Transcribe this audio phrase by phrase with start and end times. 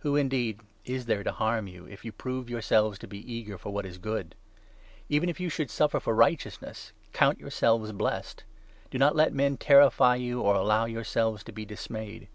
[0.00, 3.32] Who, indeed, is there to harm you, if you prove 13 Eafter*heT yourselves to be
[3.32, 4.34] eager for what is good?
[5.08, 7.52] Even if 14 Example of you should suffer for righteousness, count your chnat.
[7.54, 8.44] selves blessed!'
[8.90, 12.28] Do not let men terrify you, or allow yourselves to be dismayed.'